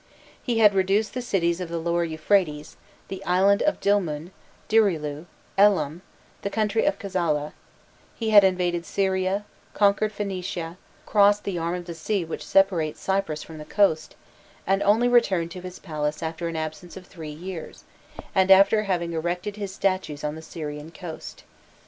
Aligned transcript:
He 0.41 0.57
had 0.57 0.73
reduced 0.73 1.13
the 1.13 1.21
cities 1.21 1.61
of 1.61 1.69
the 1.69 1.77
Lower 1.77 2.03
Euphrates, 2.03 2.75
the 3.07 3.23
island 3.23 3.61
of 3.61 3.79
Dilmun, 3.79 4.31
Durilu, 4.67 5.27
Elam, 5.59 6.01
the 6.41 6.49
country 6.49 6.85
of 6.85 6.97
Kazalla: 6.97 7.53
he 8.15 8.31
had 8.31 8.43
invaded 8.43 8.83
Syria, 8.83 9.45
conquered 9.75 10.11
Phoenicia, 10.11 10.77
crossed 11.05 11.43
the 11.43 11.59
arm 11.59 11.75
of 11.75 11.85
the 11.85 11.93
sea 11.93 12.25
which 12.25 12.43
separates 12.43 12.99
Cyprus 12.99 13.43
from 13.43 13.59
the 13.59 13.63
coast, 13.63 14.15
and 14.65 14.81
only 14.81 15.07
returned 15.07 15.51
to 15.51 15.61
his 15.61 15.77
palace 15.77 16.23
after 16.23 16.47
an 16.47 16.55
absence 16.55 16.97
of 16.97 17.05
three 17.05 17.29
years, 17.29 17.83
and 18.33 18.49
after 18.49 18.81
having 18.85 19.13
erected 19.13 19.55
his 19.55 19.71
statues 19.71 20.23
on 20.23 20.33
the 20.33 20.41
Syrian 20.41 20.89
coast. 20.89 21.43